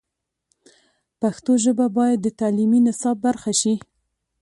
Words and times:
پښتو 1.21 1.51
ژبه 1.63 1.85
باید 1.97 2.19
د 2.21 2.27
تعلیمي 2.39 2.79
نصاب 2.87 3.17
برخه 3.25 3.51
شي. 3.61 3.75